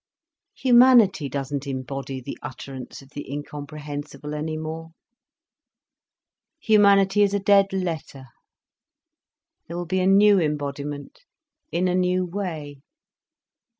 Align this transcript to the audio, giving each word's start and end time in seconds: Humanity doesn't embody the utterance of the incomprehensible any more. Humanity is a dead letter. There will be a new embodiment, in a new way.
Humanity 0.55 1.29
doesn't 1.29 1.67
embody 1.67 2.19
the 2.21 2.35
utterance 2.41 3.03
of 3.03 3.09
the 3.11 3.31
incomprehensible 3.31 4.33
any 4.33 4.57
more. 4.57 4.93
Humanity 6.59 7.21
is 7.21 7.35
a 7.35 7.39
dead 7.39 7.71
letter. 7.71 8.25
There 9.67 9.77
will 9.77 9.85
be 9.85 9.99
a 9.99 10.07
new 10.07 10.39
embodiment, 10.39 11.21
in 11.71 11.87
a 11.87 11.93
new 11.93 12.25
way. 12.25 12.81